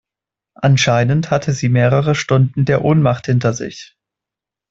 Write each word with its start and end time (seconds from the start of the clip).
Anscheinend 0.59 1.29
hatte 1.29 1.51
sie 1.53 1.69
mehrere 1.69 2.15
Stunden 2.15 2.65
der 2.65 2.83
Ohnmacht 2.83 3.27
hinter 3.27 3.53
sich. 3.53 3.95